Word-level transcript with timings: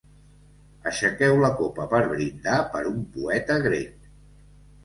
Aixequeu 0.91 1.37
la 1.43 1.51
copa 1.59 1.87
per 1.93 2.01
brindar 2.13 2.57
per 2.73 2.81
un 2.93 2.99
poeta 3.19 3.59
grec. 3.67 4.13